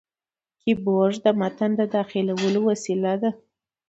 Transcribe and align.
کیبورډ 0.61 1.15
د 1.23 1.27
متن 1.39 1.71
داخلولو 1.95 2.59
وسیله 2.69 3.13
ده. 3.21 3.31